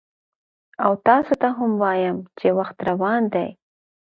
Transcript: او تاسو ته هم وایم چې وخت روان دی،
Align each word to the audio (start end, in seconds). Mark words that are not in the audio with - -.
او 0.83 0.91
تاسو 1.07 1.33
ته 1.41 1.47
هم 1.57 1.71
وایم 1.83 2.17
چې 2.39 2.47
وخت 2.59 2.77
روان 2.89 3.21
دی، 3.33 3.49